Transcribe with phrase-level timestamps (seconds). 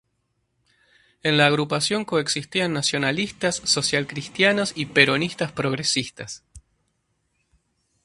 [1.21, 6.43] En la agrupación coexistían nacionalistas, socialcristianos y peronistas progresistas.